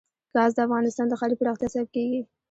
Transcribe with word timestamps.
ګاز 0.33 0.51
د 0.55 0.59
افغانستان 0.67 1.05
د 1.09 1.13
ښاري 1.19 1.35
پراختیا 1.39 1.67
سبب 1.73 1.87
کېږي. 1.95 2.21